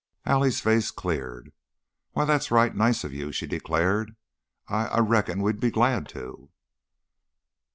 Allie's 0.25 0.59
face 0.61 0.89
cleared. 0.89 1.51
"Why, 2.13 2.25
that's 2.25 2.49
right 2.49 2.75
nice 2.75 3.03
of 3.03 3.13
you!" 3.13 3.31
she 3.31 3.45
declared. 3.45 4.15
"I 4.67 4.87
I 4.87 4.97
reckon 4.97 5.43
we'd 5.43 5.59
be 5.59 5.69
glad 5.69 6.09
to." 6.09 6.49